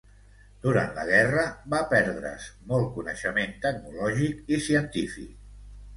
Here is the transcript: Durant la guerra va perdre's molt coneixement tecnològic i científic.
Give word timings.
Durant 0.61 0.87
la 0.99 1.03
guerra 1.09 1.43
va 1.73 1.81
perdre's 1.91 2.47
molt 2.71 2.89
coneixement 2.97 3.53
tecnològic 3.67 4.53
i 4.57 4.63
científic. 4.71 5.33